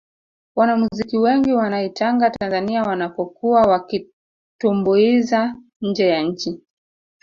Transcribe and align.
wanamuziki 0.55 1.17
wengi 1.17 1.53
wanaitanga 1.53 2.29
tanzania 2.29 2.83
wanapokuwa 2.83 3.61
wakitumbuiza 3.61 5.55
nje 5.81 6.07
ya 6.07 6.21
nchi 6.21 6.63